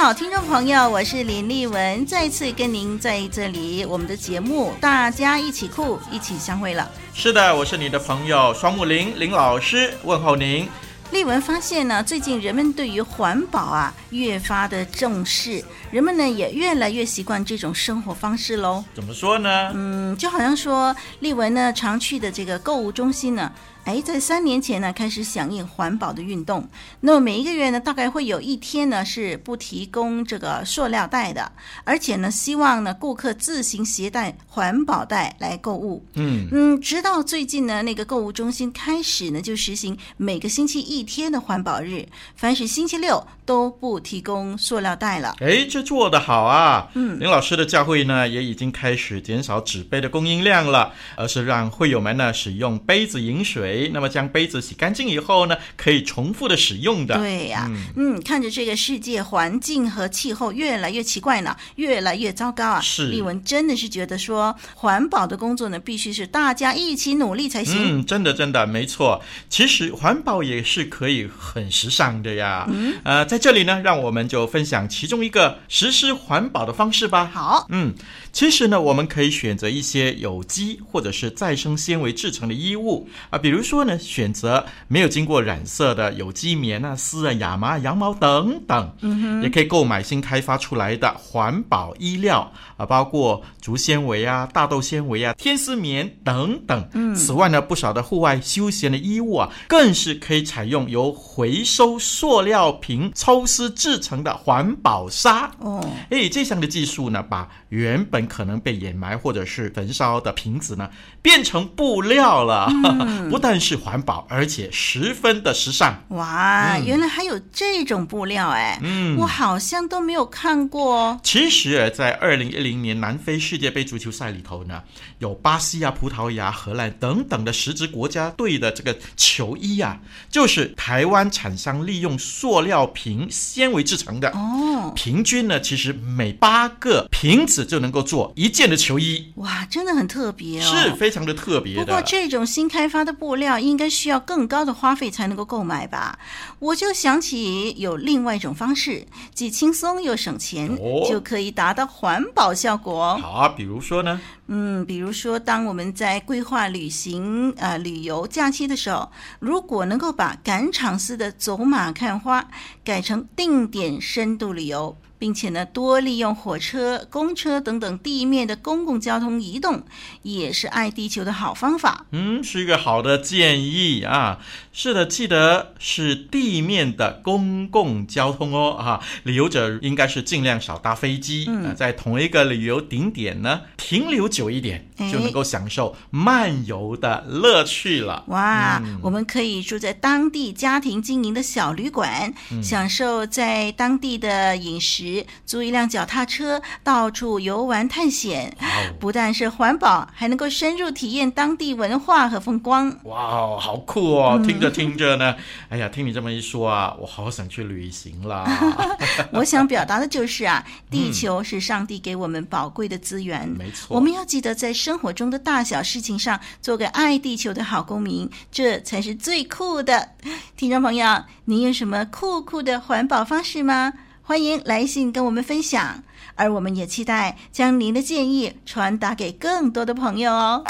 [0.00, 6.90] 好，听众朋友，我是林丽文，再次跟您在这里，我们的节目大家一起酷，一起相会了。
[7.12, 10.66] 是的，我是你的朋友双木林林老师，问候您。
[11.10, 18.82] 丽文发现呢，最近人们对于环保啊越发的重视，人们呢也越来越习惯这种生活方式喽。
[18.94, 19.70] 怎么说呢？
[19.74, 23.52] 嗯，就好像说丽文呢常去的这个购物中心呢。
[23.84, 26.68] 哎，在三年前呢，开始响应环保的运动。
[27.00, 31.50] 那么每一个月呢，大概会有一天呢是不提供这个塑料袋的，
[31.82, 36.04] 而且呢，希望呢顾客自行携带环保袋来购物。
[36.14, 42.06] 嗯嗯，直到最近呢，那个购物中心开始呢就实行每个星期一天的环保日，
[42.36, 45.34] 凡是星期六都不提供塑料袋了。
[45.40, 46.88] 哎，这做得好啊！
[46.94, 53.90] 嗯，林老师的教会呢也已经开始减少纸杯的供应量了，而是让会友们呢使用杯子饮水。
[53.92, 57.18] 那么将杯子洗干净以后呢，可以重复的使用的。
[57.18, 62.80] 对呀、啊，嗯，嗯，看着这个世界环境和气候越来越奇怪呢，越来越糟糕啊。
[62.80, 67.98] 是，丽文真的是觉得说，环保的工作呢，必须是大家一起努力才行。
[67.98, 69.20] 嗯，真的真的没错。
[69.48, 72.68] 其实环保也是可以很时尚的呀。
[72.72, 77.30] 嗯，呃，在这里呢，让我们就分享其中一个实施环保的方式吧。
[77.32, 77.94] 好，嗯，
[78.30, 83.62] 其实呢，我们可以选择一些有机或者是再生纤维制成的衣物啊，比如。
[83.70, 96.84] 说呢，选择没有经过染色的有机棉啊、丝啊、亚麻、羊毛等等，嗯哼，也可以购买新开发出来的环保衣料啊，包括竹纤维啊、大豆纤维啊、天丝棉等等。
[96.94, 105.50] 嗯，此外呢，不少的户外休闲的衣物啊，更是可以采用由回收塑料瓶抽丝制成的环保纱。
[105.58, 110.88] 哦，哎，这项的技术呢，把原本可能被掩埋或者是焚烧的瓶子呢，
[111.20, 112.68] 变成布料了。
[112.70, 116.00] 嗯、 不但但是环保，而且十分的时尚。
[116.10, 118.78] 哇，嗯、原来还有这种布料哎！
[118.80, 121.18] 嗯，我好像都没有看过。
[121.24, 124.80] 其实，在二零一零年南非世界杯足球赛里头呢，
[125.18, 129.98] 有巴西啊、葡萄牙、荷兰等等的十支国家队的这个球衣啊，
[130.30, 134.28] 就是台湾厂商利用塑料瓶纤维制成的。
[134.30, 139.32] 哦，平均呢，其实每八个瓶子就能够做一件的球衣。
[139.36, 141.84] 哇，真的很特别哦，是非常的特别的。
[141.84, 143.40] 不过这种新开发的布料。
[143.40, 146.18] 料应该需要更高的花费才能够购买吧？
[146.58, 153.16] 我就想起有另外一种方式，既轻松又省钱，哦、就可以达到环保效果。
[153.16, 154.20] 好啊，比如说呢？
[154.52, 162.44] 嗯，比如说，当我们在规划旅行、啊旅游假期的时候，如果能够把赶场式的走马看花
[162.82, 164.96] 改成定点深度旅游。
[165.20, 169.84] 并且呢，多利用火车、公车等等地面的公共交通移动，
[170.22, 172.06] 也是爱地球的好方法。
[172.12, 174.38] 嗯，是一个好的建议啊。
[174.72, 178.70] 是的，记得是地面的公共交通哦。
[178.78, 188.24] 啊，旅游者应该是尽量少搭飞机，嗯，呃，在同一个旅游景点呢停留久一点，就能够享受漫游的乐趣了。
[188.28, 195.09] 哇，嗯，我们可以住在当地家庭经营的小旅馆，嗯，享受在当地的饮食。
[195.46, 198.56] 租一辆脚踏车到处游玩探险，
[198.98, 202.94] 不但是环保，还能够深入体验当地文化和风光。
[203.04, 204.40] 哇，好酷哦！
[204.44, 205.34] 听着听着呢，
[205.68, 208.44] 哎呀，听你这么一说啊，我好想去旅行啦。
[209.32, 220.10] 我想表达的就是啊，地球是上帝给我们宝贵的资源，没错，我们要记得在生活中的大小事情上做个爱地球的好公民，这才是最酷的。
[220.56, 223.92] 听众朋友，你有什么酷酷的环保方式吗？
[224.30, 226.04] 欢迎来信跟我们分享，
[226.36, 230.62] 而我们也期待将您的建议传达给更多的朋友哦。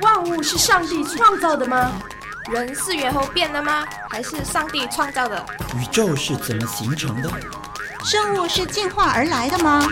[0.00, 1.92] 万物是上帝创造的吗？
[2.50, 3.86] 人是猿猴变的吗？
[4.10, 5.40] 还是上帝创造的？
[5.76, 7.30] 宇宙是怎么形成的？
[8.04, 9.86] 生物是进化而来的吗？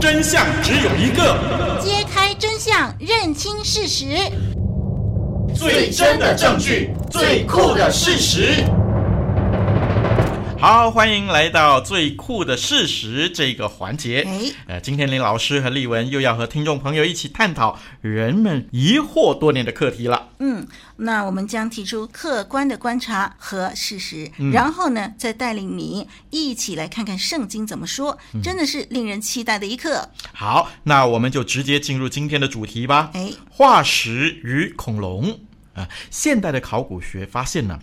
[0.00, 4.16] 真相只有一个，揭开真相，认清事实。
[5.54, 8.64] 最真的证据，最酷的事实。
[10.66, 14.22] 好，欢迎来到最酷的事实这个环节。
[14.26, 20.30] 哎，呃，今天林老师和丽文又要和听众朋友一起探讨人们疑惑多年的课题了。
[20.38, 20.66] 嗯，
[20.96, 30.08] 那我们将提出客观的观察和事实，嗯、然后呢，再带领你一起来看看圣经怎么说，真的是令人期待的一课。
[30.32, 33.10] 好，那我们就直接进入今天的主题吧。
[33.12, 35.30] 哎，化石与恐龙
[35.74, 37.78] 啊、呃，现代的考古学发现呢。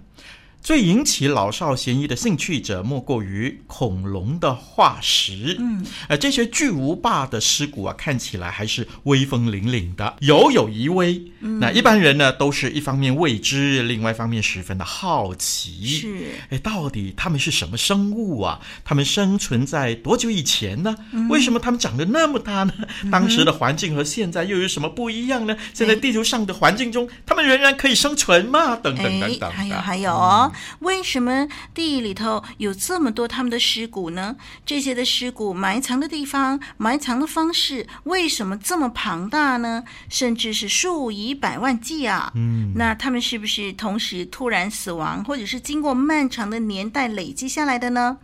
[0.62, 5.56] 最引起老少咸宜的兴趣者，莫过于恐龙的化石。
[5.60, 11.19] 嗯，呃，这些巨无霸的尸骨啊，看起来还是威风凛凛的，犹有余威。
[11.40, 15.86] 嗯，那一般人呢，都是一方面未知，另外一方面十分的好奇。
[15.86, 18.60] 是，哎，到底他们是什么生物啊？
[18.86, 20.96] 他们生存在多久以前呢？
[21.12, 22.74] 嗯，为什么他们长得那么大呢？
[23.12, 25.57] 当时的环境和现在又有什么不一样呢？
[25.74, 28.75] 现在地球上的环境中，他们仍然可以生存吗？
[28.75, 29.52] 等等等等。
[29.52, 30.50] 还有还有哦。
[30.80, 34.36] 为什么地里头有这么多他们的尸骨呢？
[34.65, 39.83] 这些的尸骨埋藏的地方、埋藏的方式，为什么这么庞大呢？
[40.09, 42.31] 甚至是数以百万计啊！
[42.36, 48.18] 嗯，那他们是不是同时突然死亡，或者是经过漫长的年代累积下来的呢？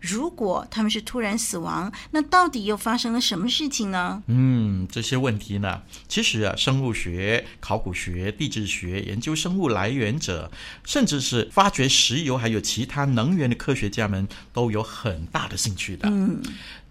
[0.00, 4.22] 如果他们是突然死亡，那到底又发生了什么事情呢？
[4.26, 10.50] 嗯，这些问题呢，其实啊，生物学、考古学、地质学研究生物来源者，
[10.84, 16.08] 甚至是发掘石油还有其他能源的科学家们，都有很大的兴趣的。
[16.10, 16.42] 嗯。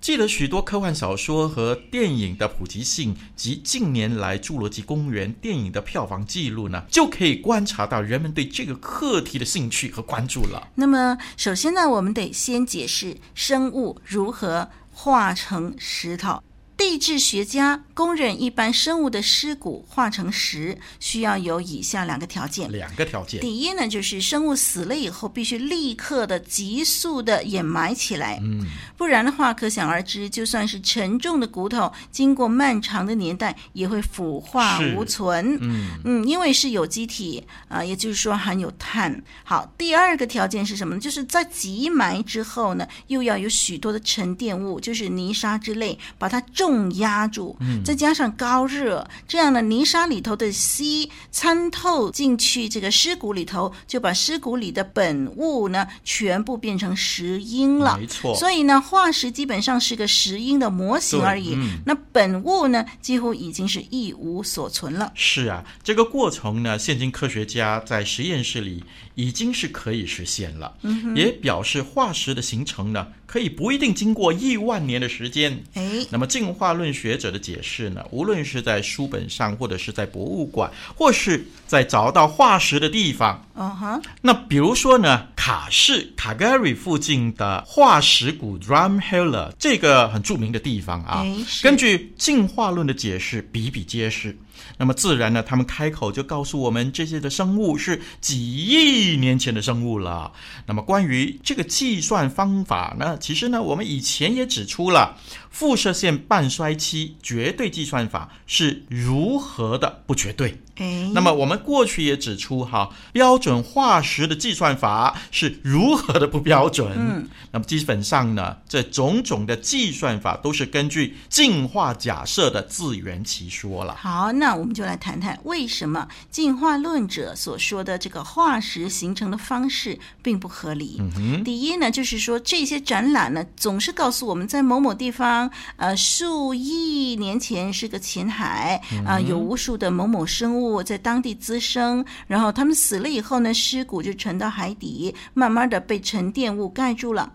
[0.01, 10.69] 记得许多科幻小说和电影的普及性及近年来《侏罗纪公园》电影的票房记录呢，就可以观察到人们对这个课题的兴趣和关注了。
[10.73, 16.41] 那么，首先呢，我们得先解释生物如何化成石头。
[16.79, 22.71] 地质学家公认，一般生物的尸骨化成石，需要有以下两个条件。
[22.71, 23.41] 两个条件。
[23.41, 28.39] 第一呢，就是生物死了以后，必须立刻的、急速的掩埋起来。
[28.41, 28.65] 嗯，
[28.95, 35.57] 不然的话，可想而知，就算是沉重的骨头，经过漫长的年代，也会腐化无存。
[35.59, 39.21] 嗯嗯，因为是有机体啊，也就是说含有碳。
[39.43, 41.01] 好，第二个条件是什么呢？
[41.01, 46.68] 就是在急埋之后呢，又要有许多的沉淀物，就是泥沙之类，把它重。
[46.69, 57.97] 重压住，再加上高热，这样呢泥沙里头的硒参透进去，这个尸骨里头，就把尸骨里的本物呢，全部变成石英了。
[57.97, 61.55] 没错，所以呢，化石基本上是个石英的模型而已。
[61.55, 65.11] 嗯、那本物呢，几乎已经是一无所存了。
[65.15, 68.83] 是啊，这个过程呢，现今科学家在实验室里
[69.19, 73.05] 已经是可以实现了，嗯、也表示化石的形成呢。
[73.25, 78.03] 可以不一定经过亿万年的时间，哎，那么进化论学者的解释呢？
[78.09, 91.23] 无论是在书本上，或者是在博物馆，或是在找到化石的地方，嗯哼，那比如说呢，卡市卡盖瑞附近的化石谷 Drumheller 这个很著名的地方啊，
[91.61, 94.35] 根据进化论的解释比比皆是。
[94.77, 100.31] 那么自然呢，他们开口就告诉我们，这些的生物是几亿年前的生物了。
[100.65, 105.17] 那么关于这个计算方法呢，其实呢，我们以前也指出了，
[105.49, 110.61] 辐射线半衰期绝对计算法是如何的不绝对。
[110.75, 116.93] 哎，那么我们过去也指出哈，标准化石的计算法是如何的不标准。
[116.95, 123.93] 嗯，那么基本上呢，这种种的计算法都是根据进化假设的自圆其说了。
[123.95, 130.97] 好，那我们就来谈谈为什么进化论者所说的这个化石形成的方式并不合理。
[130.99, 140.83] 嗯，第一呢，就是说这些展览呢总是告诉我们在某某地方，呃，数亿年前是个浅海啊，呃，有无数的某某生物。
[140.83, 147.31] 在当地滋生，然后他们死了以后呢，尸骨就沉到海底，慢慢的被沉淀物盖住了。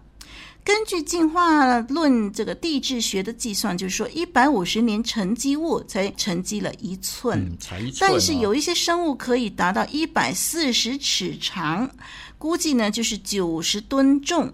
[0.64, 8.12] 根据进化论这个地质学的计算，就是说一百五十年沉积物才沉积了一寸，嗯，才一寸哦。
[8.12, 11.90] 但是有一些生物可以达到一百四十尺长，
[12.38, 14.50] 估计呢就是九十吨重。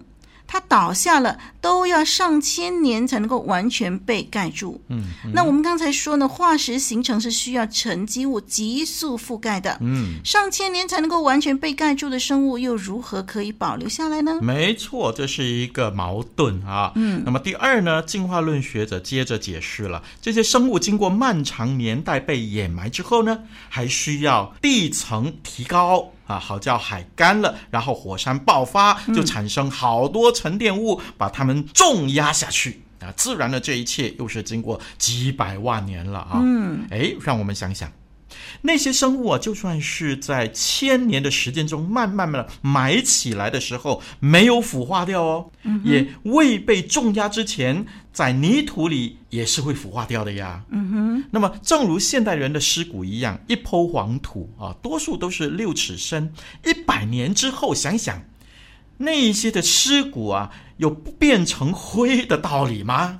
[0.51, 4.81] 它倒下了，都要上千年才能够完全被盖住。
[4.89, 9.77] 嗯，嗯，那我们刚才说呢，化石形成是需要沉积物急速覆盖的。
[9.79, 14.39] 嗯，上千年才能够完全被盖住的生物，又如何可以保留下来呢？
[14.41, 16.91] 没错，这是一个矛盾啊。
[16.95, 23.39] 嗯，那么第二呢，进化论学者接着解释了，这些生物经过漫长年代被掩埋之后呢，
[23.69, 26.11] 还需要地层提高。
[26.31, 32.81] 啊，好叫海干了，然后火山爆发，就产生好多沉淀物，嗯、把它们重压下去。
[33.01, 36.33] 啊，自然的这一切又是经过几百万年了啊。
[36.35, 37.91] 嗯，哎，让我们想想，
[38.61, 50.63] 那些生物啊，就算是在千年的时间中慢慢的埋起来的时候，没有腐化掉哦，嗯、也未被重压之前，在泥土里也是会腐化掉的呀。
[50.69, 51.23] 嗯哼。
[51.31, 56.33] 那么，正如现代人的尸骨一样，一抔黄土啊，多数都是六尺深，
[56.65, 58.21] 一百年之后，想想
[58.97, 63.19] 那一些的尸骨啊，有不变成灰的道理吗？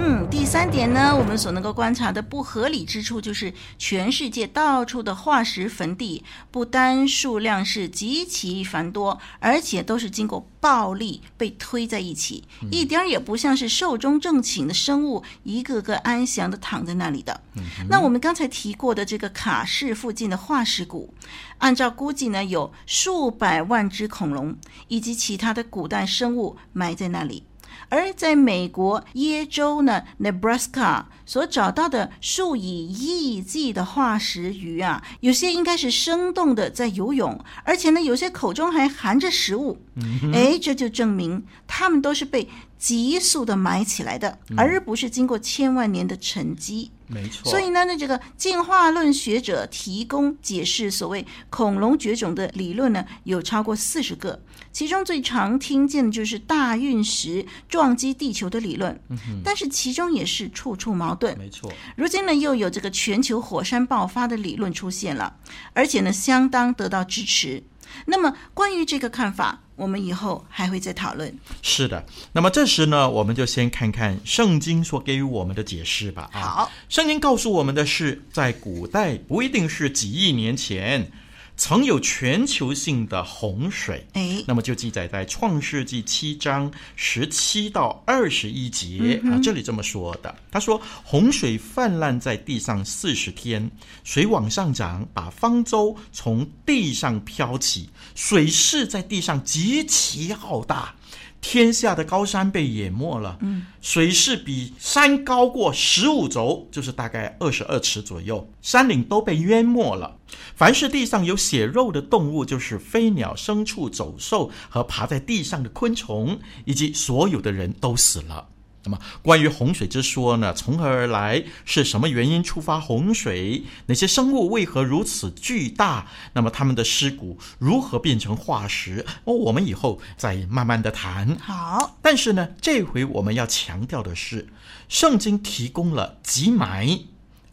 [0.00, 17.40] 嗯，第三点呢，我们所能够观察的不合理之处，就是全世界到处的化石坟地，不单数量是极其繁多，而且都是经过暴力被推在一起，嗯、一点也不像是寿终正寝的生物，一个个安详的躺在那里的。
[17.56, 21.12] 嗯、那我们刚才提过的这个卡市附近的化石谷，
[21.58, 27.42] 按照估计呢，有数百万只恐龙以及其他的古代生物埋在那里。
[27.88, 39.78] 而在美国耶州呢，Nebraska 所找到的数以亿计的化石鱼啊，有些应该是生动的在游泳，而且呢，有些口中还含着食物。
[39.96, 46.90] 嗯、哎，这就证明它们都是被急速的埋起来的，嗯、而不是经过千万年的沉积。
[47.06, 47.50] 没错。
[47.50, 54.40] 所以呢，那这个进化论学者提供解释所谓恐龙绝种的理论呢，有超过四十个。
[54.72, 59.00] 其中最常听见的就是大运石撞击地球的理论，
[59.44, 61.36] 但是其中也是处处矛盾。
[61.38, 65.36] 没错，如今呢又有这个全球火山爆发的理论出现了，
[65.72, 67.62] 而且呢相当得到支持。
[68.04, 71.36] 那么关于这个看法，我们以后还会再讨论。
[71.62, 76.28] 是的，那么这时呢，我们就先看看圣经所给予我们的解释吧。
[76.32, 81.10] 好，圣经告诉我们的是，在古代不一定是几亿年前。
[81.58, 90.32] 曾有全球性的洪水，哎，那么就记载在创世纪七章十七到二十一节、嗯、啊，这里这么说的。
[90.52, 93.68] 他说：“洪水泛滥在地上四十天，
[94.04, 100.94] 水往上涨，把方舟从地上飘起，水势在地上极其浩大。”
[101.40, 110.16] 天下的高山被淹没了，嗯，水势比山高过十五肘，就是大概二十二尺左右，山岭都被淹没了。
[110.54, 118.48] 凡是地上有血肉的动物，就是飞鸟、牲畜、走兽和爬在地上的昆虫，以及所有的人都死了。
[118.88, 120.54] 那么，关于洪水之说呢？
[120.54, 121.44] 从何而来？
[121.66, 123.64] 是什么原因触发洪水？
[123.84, 126.06] 哪些生物为何如此巨大？
[126.32, 129.04] 那么，他们的尸骨如何变成化石？
[129.24, 131.36] 哦，我们以后再慢慢的谈。
[131.36, 134.48] 好，但是呢，这回我们要强调的是，
[134.88, 137.00] 圣经提供了急埋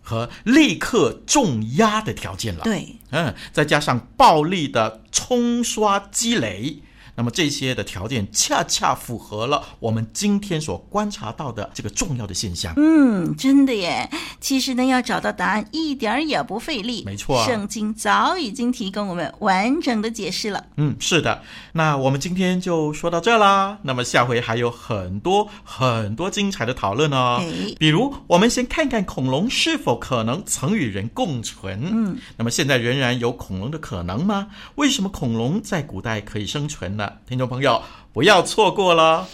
[0.01, 2.63] 和立刻重压的条件了。
[2.63, 6.79] 对，嗯，再加上暴力的冲刷积累。
[7.15, 12.73] 那么这些的条件恰恰符合了我们今天所观察到的这个重要的现象。
[12.77, 14.09] 嗯，真的耶。
[14.39, 17.03] 其实呢，要找到答案一点儿也不费力。
[17.05, 20.65] 没错啊，圣经早已经提供我们完整的解释了。
[20.77, 21.41] 嗯，是的。
[21.73, 23.79] 那我们今天就说到这啦。
[23.83, 27.37] 那么下回还有很多很多精彩的讨论哦。
[27.41, 31.81] 哎，比如我们先看看恐龙是否可能曾与人共存。
[31.83, 34.47] 嗯，那么现在仍然有恐龙的可能吗？
[34.75, 37.04] 为什么恐龙在古代可以生存呢？
[37.27, 37.81] 听众朋友，
[38.13, 39.27] 不要错过了！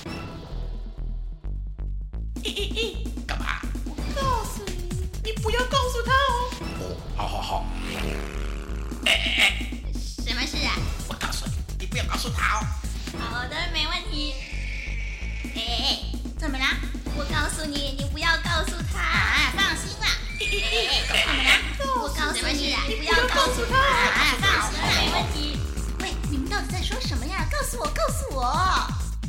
[2.44, 2.96] 咦咦咦，
[3.28, 3.62] 干嘛？
[3.86, 4.74] 我告诉你，
[5.24, 6.50] 你不要告诉他哦。
[6.80, 7.66] 哦，好好好。
[9.06, 10.74] 哎哎哎，什么事啊？
[11.08, 12.66] 我告诉你，你不要告诉他哦。
[13.20, 14.34] 好的，没问题。
[15.44, 16.00] 哎哎哎，
[16.38, 16.66] 怎么了？
[17.16, 19.00] 我告诉你，你不要告诉他。
[19.00, 20.08] 啊，放心啦。
[21.08, 21.52] 怎么了？
[22.02, 23.78] 我告诉你，你不要告诉他。
[23.78, 25.60] 啊，放心啦，没问题。
[26.52, 27.48] 到底在说什么呀？
[27.50, 28.54] 告诉我，告诉我！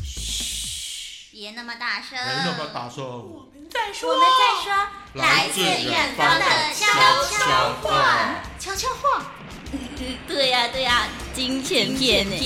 [0.04, 2.18] 嘘，别那么大声。
[2.18, 3.04] 别那么大声。
[3.06, 4.74] 我们在说，我们在说，
[5.22, 6.84] 来自远方的悄
[7.30, 8.42] 悄话。
[8.58, 9.24] 悄悄话。
[10.26, 12.36] 对呀，对呀，金钱片呢？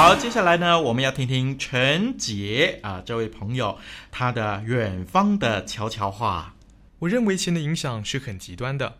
[0.00, 3.76] 好，接下来呢，我们要听听陈杰啊这位朋友
[4.12, 6.54] 他的远方的悄悄话。
[7.00, 8.98] 我认为钱的影响是很极端的。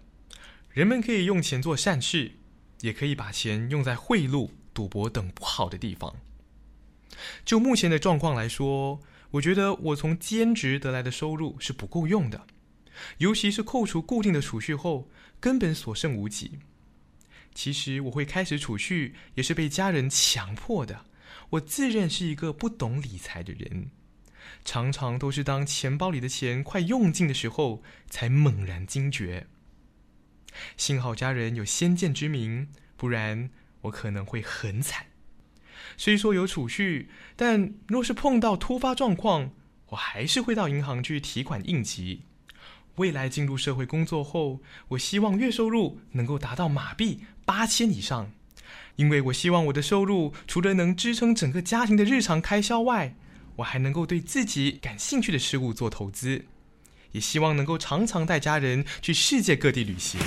[0.73, 2.33] 人们可以用钱做善事，
[2.81, 6.17] 也可以把钱用在贿赂、赌博等不好的地方。
[7.45, 8.99] 就目前的状况来说，
[9.31, 12.45] 我觉得我从兼职得来的收入是不够用的，
[13.19, 16.59] 尤其是扣除固定的储蓄后，根本所剩无几。
[17.59, 21.07] 其实我会开始储蓄，也是被家人强迫的。
[21.51, 23.91] 我自认是一个不懂理财的人，
[24.65, 29.49] 常常都是当钱包里的钱快用尽的时候，才猛然惊觉。
[30.77, 33.51] 幸好家人有先见之明，不然
[33.81, 35.07] 我可能会很惨。
[35.97, 39.51] 虽说有储蓄，但若是碰到突发状况，
[39.89, 42.23] 我还是会到银行去提款应急。
[42.99, 44.61] 未来进入社会工作后，
[44.91, 48.31] 我希望月收入能够达到马币八千以上，
[48.97, 53.15] 因为我希望我的收入除了能支撑整个家庭的日常开销外，
[53.57, 56.45] 我还能够对自己感兴趣的事物做投资，
[57.13, 60.21] 也希望能够常常带家人去世界各地旅行。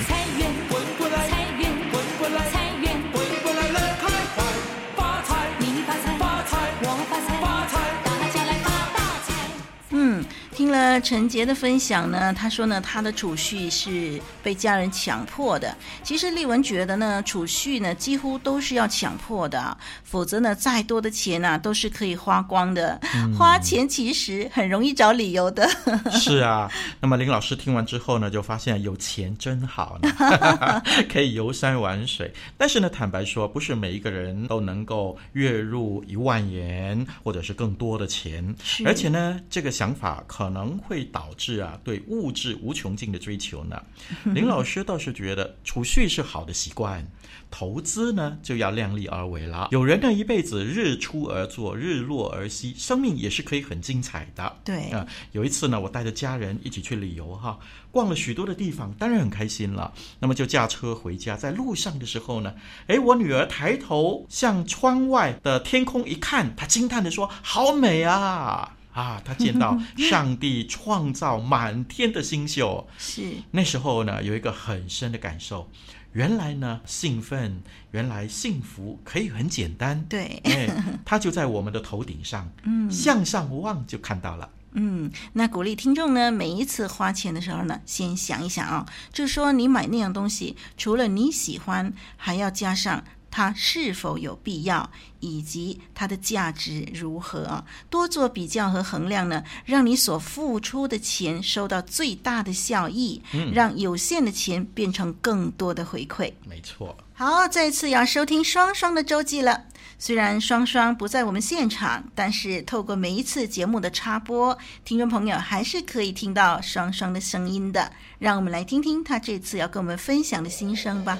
[10.71, 15.75] 听了陈杰的分享呢，他说呢，他的储蓄是被家人强迫的。
[16.01, 22.97] 其实丽文觉得呢，储蓄呢几乎都是要强迫的，否则呢，再多的钱啊都是可以花光的。
[23.13, 25.69] 嗯、花钱其实很容易找理由的。
[26.11, 30.09] 是啊，那么林老师听完之后呢，就发现有钱真好呢，
[31.11, 32.33] 可以游山玩水。
[32.57, 40.41] 但是呢，坦白说，不是每一个人都能够月入一万元或者是更多的钱，而且呢，这个想法可。
[40.41, 43.81] 可能会导致啊，对物质无穷尽的追求呢。
[44.33, 47.05] 林老师倒是觉得储蓄是好的习惯，
[47.49, 49.69] 投资呢就要量力而为了。
[49.71, 54.57] 有人呢一辈子日出而作，日落而息，生命也是可以很精彩的。
[54.63, 59.91] 对啊，有一次呢，我带着家人一起去旅游哈，逛了许多的地方，当然很开心了。
[60.19, 62.53] 那么就驾车回家，在路上的时候呢，
[62.87, 75.69] 哎，我女儿抬头向窗外的天空一看，她惊叹的说：“好美啊！”啊，他见到 上帝创造满天的星宿，是那时候呢，有一个很深的感受。
[76.13, 80.03] 原来呢，兴奋，原来幸福可以很简单。
[80.09, 80.67] 对，哎，
[81.05, 84.49] 它就在我们的头顶上， 嗯，向上望就看到了。
[84.73, 93.03] 嗯，那鼓励听众呢，每一次花钱的时候呢，先想一想啊，就是说你买那样东西，除了你喜欢，还要加上。
[93.31, 94.91] 它是否有必要，
[95.21, 97.65] 以及它的价值如何啊？
[97.89, 106.31] 多做比较和衡量呢，让你所付出的钱收到最大的效益，嗯，让有限的钱变成更多的回馈。
[106.45, 106.95] 没错。
[107.13, 109.63] 好，这次要收听双双的周记了。
[109.99, 117.91] 虽然双双不在我们现场，但是透过每一次节目的插播，听众朋友还是可以听到双双的声音的。
[118.17, 121.19] 让我们来听听他这次要跟我们分享的心声吧。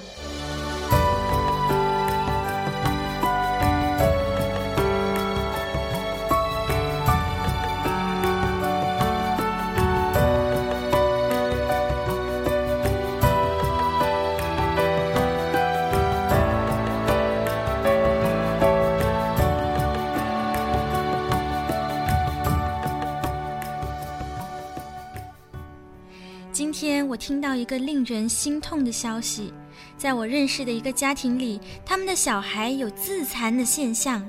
[26.52, 29.50] 今天我听到一个令人心痛的消息，
[29.96, 34.22] 在我认识的一个家庭里，他们的小孩有自残的现象，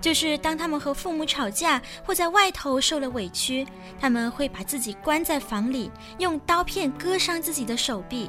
[0.00, 3.64] 就是当他们和父母吵架或在外头受了委屈，
[4.00, 5.88] 他们会把自己关在房里，
[6.18, 8.28] 用刀片割伤自己的手臂。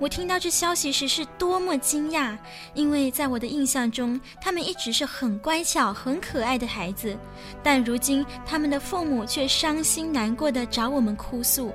[0.00, 2.36] 我听到这消息时是多么惊讶，
[2.74, 7.16] 因为在我的印象中，他们一直是很乖巧、很可爱的孩子，
[7.62, 11.72] 但如今他们的父母却伤心难过的找我们哭诉。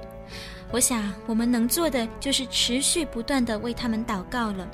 [0.72, 4.68] 我想，我们能做的就是持续不断地为他们祷告了。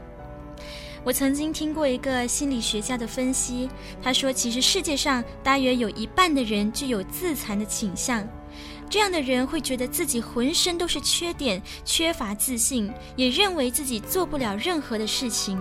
[1.03, 3.69] 我曾经听过一个心理学家的分析，
[4.01, 8.27] 他说，其实世界上大约有一半的人具有自残的倾向，
[8.89, 15.57] 这样的人会觉得自己浑身都是缺点，缺乏自信，也认为自己做不了任何的事情。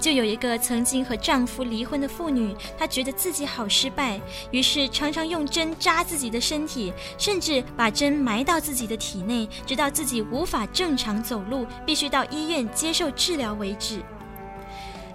[0.00, 4.18] 就有一个曾经和丈夫离婚的妇女，她觉得自己好失败，
[4.50, 14.02] 于是常常用针扎自己的身体，甚至把针埋到自己的体内，直到自己无法正常走路，必须到医院接受治疗为止。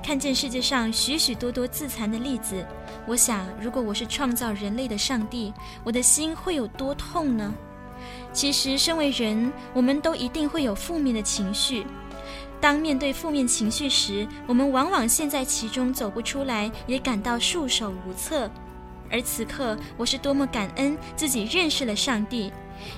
[0.04, 2.64] 看见世界上许许多多自残的例子，
[3.08, 5.52] 我想，如果我是创造人类的上帝，
[5.84, 7.52] 我的心会有多痛呢？
[8.32, 11.88] 其实，身为人，我们都一定会有负面的情绪。
[12.66, 18.50] 当面对负面情绪时，我们往往陷在其中走不出来，也感到束手无策。
[19.08, 22.52] 而此刻，我是多么感恩自己认识了上帝，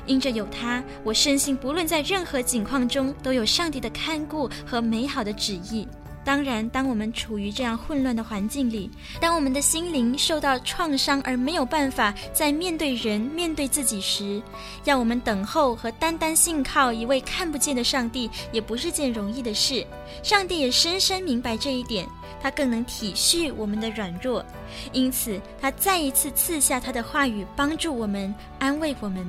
[0.05, 5.85] 因着有他，我深信不论在任何境况中，都有上帝的看顾和美好的旨意。
[6.27, 14.41] 当然，当我们处于这样混乱的环境里，当我们的心灵受到创伤而没有办法再面对人、面对自己时，
[14.83, 19.87] 要我们等候和单单信靠一位看不见的上帝，也不是件容易的事。
[20.21, 22.05] 上帝也深深明白这一点，
[22.41, 24.45] 他更能体恤我们的软弱，
[24.91, 29.25] 因此他再一次赐下他的话语，帮助我们，安慰我们。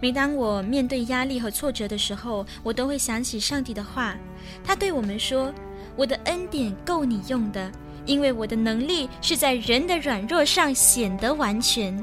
[0.00, 4.16] 每当我面对压力和挫折的时候，我都会想起上帝的话，
[4.64, 5.54] 他对我们说。
[5.96, 7.70] 我的恩典够你用的，
[8.06, 11.96] 因为我的能力是在人的软弱上显得完全。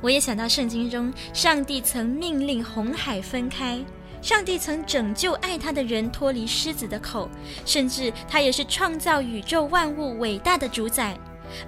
[0.00, 3.80] 我也想到圣经中，上帝曾命令红海分开，
[4.20, 7.30] 上帝曾拯救爱他的人脱离狮子的口，
[7.64, 11.16] 甚至他也是创造宇宙万物伟大的主宰。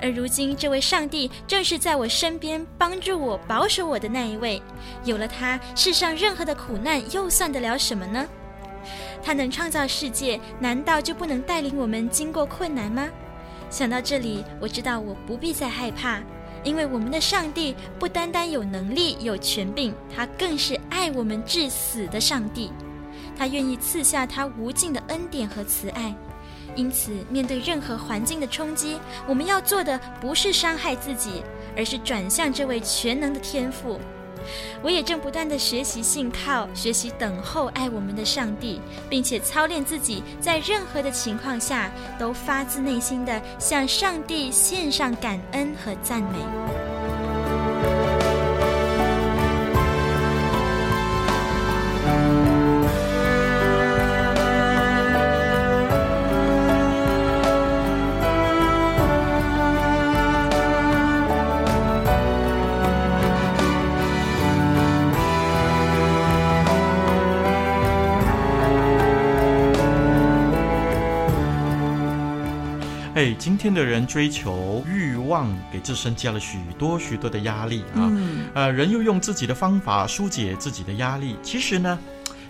[0.02, 4.60] 而如今，这位上帝正是在我身边帮助我、保守我的那一位。
[5.04, 8.28] 有了他，世上任何的苦难又算得了什么呢？
[9.22, 13.08] 他能创造世界，难道就不能带领我们经过困难吗？
[13.68, 16.18] 想到这里，我知道我不必再害怕，
[16.64, 22.72] 因为我们的上帝不单单有能力、有权柄，他更是爱我们至死的上帝。
[23.38, 26.14] 他愿意赐下他无尽的恩典和慈爱。
[26.76, 31.42] 因此，面对任何环境的冲击，我们要做的不是伤害自己，
[31.76, 34.00] 而是转向这位全能的天父。
[34.82, 46.89] 我也正不断的学习信靠，学习等候爱我们的上帝，并且操练自己，在任何的情况下都发自内心的向上帝献上感恩和赞美。
[73.20, 78.08] 哎，今天的人追求欲望，给自身加了许多许多的压力啊！
[78.10, 81.36] 嗯，呃，人又用自己的方法疏解自己的压力。
[81.42, 81.98] 其实呢，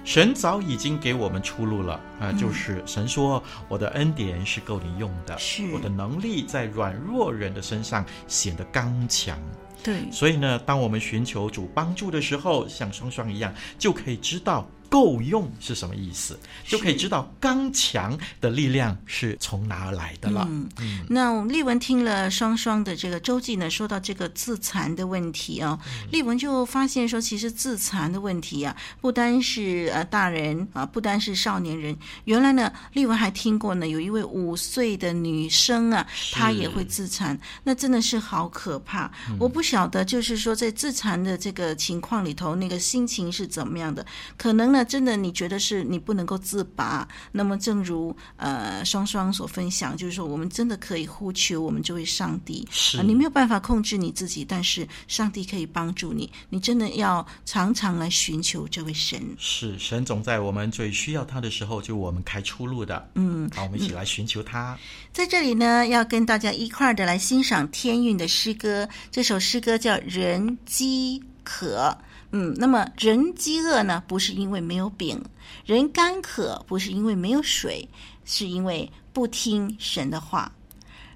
[0.04, 9.36] 神早已经给我们出路了啊，呃，就是神说：“我的恩典是够你用的，是我的能力在软弱人的身上显得刚强。”
[9.82, 14.70] 对，所以呢，当我们寻求主帮助的时候，像双双一样，就可以知道。
[14.90, 16.36] 够用是什么意思？
[16.66, 20.44] 就可以知道刚强的力量是从哪儿来的了。
[20.50, 25.78] 嗯，嗯，那我们丽文听了双双的这个周记呢，说到这个自残的问题啊，
[26.10, 31.96] 丽文就发现说，其实自残的问题啊，不单是呃大人啊，不单是少年人。
[32.24, 39.06] 原来呢，丽文还听过呢，有一位五岁的女生啊，她也会自残，那真的是好可怕。
[39.28, 39.36] 嗯。
[39.38, 44.04] 我不晓得，就是说在自残的这个情况里头，那个心情是怎么样的？
[44.36, 44.79] 可能呢。
[44.80, 47.06] 那真的，你觉得是你不能够自拔？
[47.32, 52.66] 那么，正如呃双双所分享，就是说，我们真的可以呼求我们这位上帝。
[52.70, 56.32] 是、呃，你没有办法控制你自己，但是上帝可以帮助你。
[56.48, 59.22] 你真的要常常来寻求这位神。
[59.36, 63.06] 是，神总在我们最需要他的时候，就我们开出路的。
[63.16, 64.78] 嗯，好，我们一起来寻求他。
[65.12, 68.88] 在这里呢，要跟大家一块儿的来欣赏天韵的诗歌。
[69.10, 71.94] 这首诗歌叫《人饥渴》。
[72.32, 75.18] 嗯，那么人饥饿呢，不是因为没有饼；
[75.64, 77.88] 人干渴不是因为没有水，
[78.24, 80.50] 是因为不听神的话。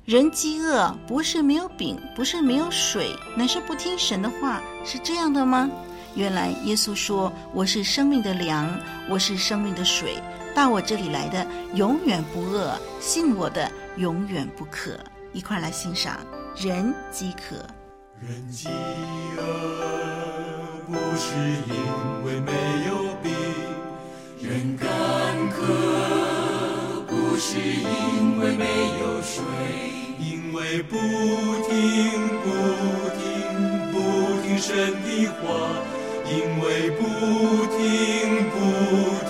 [0.04, 5.70] 人饥饿不是没有饼，不是没有水，乃是不听神的话，是这样的吗？
[6.14, 8.68] 原来耶稣说：“我是生命的粮，
[9.08, 10.16] 我是生命的水，
[10.54, 14.98] 到我这里来的永远不饿，信我的永远不渴。”
[15.32, 16.20] 一块来欣赏
[16.56, 17.56] 人饥渴。
[18.20, 20.43] 人饥饿。
[20.86, 21.34] 不是
[21.66, 21.74] 因
[22.24, 22.52] 为没
[22.86, 23.32] 有饼，
[24.40, 24.86] 人干
[25.50, 25.62] 渴；
[27.08, 28.64] 不是因为没
[29.00, 29.42] 有水，
[30.18, 30.96] 因为不
[31.66, 31.72] 听
[32.42, 32.46] 不
[33.16, 33.22] 听
[33.92, 33.96] 不
[34.42, 35.06] 听神的
[35.40, 35.42] 话，
[36.30, 37.02] 因为不
[37.72, 38.54] 听不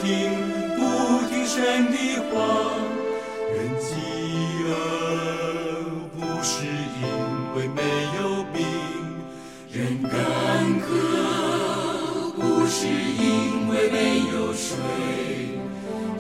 [0.03, 0.05] 听
[0.77, 0.81] 不
[1.29, 1.97] 听神的
[2.31, 2.35] 话，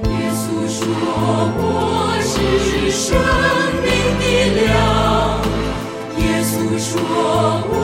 [0.04, 0.80] 耶稣说
[1.56, 1.62] 我
[2.22, 2.34] 是
[2.90, 3.02] 生
[3.82, 3.86] 命
[4.20, 4.24] 的
[4.60, 4.72] 粮，
[6.18, 6.90] 耶稣说
[7.70, 7.83] 我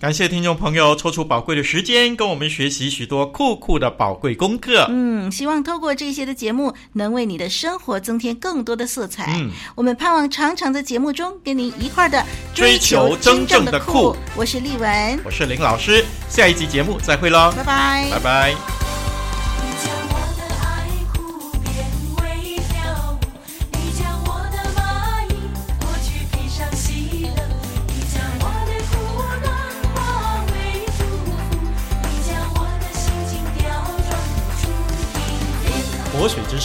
[0.00, 4.86] 感谢听众朋友抽出宝贵的时间跟我们学习许多酷酷的宝贵功课。
[4.88, 9.30] 嗯，希望透过这些的节目，能为你的生活增添更多的色彩。
[9.36, 14.16] 嗯，我们盼望常常在节目中跟您一块儿的追求真正的酷。
[14.34, 18.89] 我是丽文，我是林老师，下一集节目再会喽，拜拜，拜拜。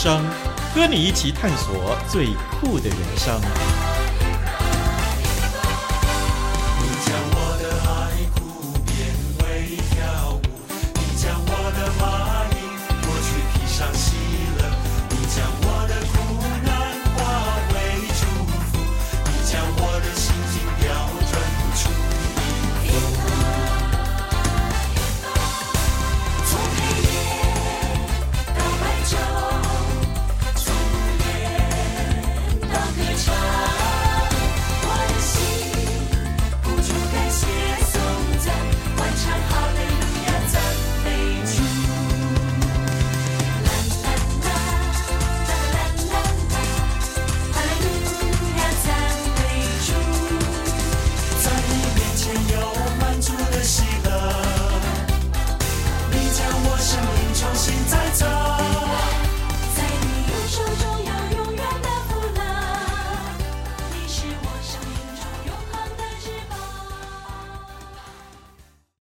[0.05, 2.27] 和你一起探索最
[2.59, 3.74] 酷的人生。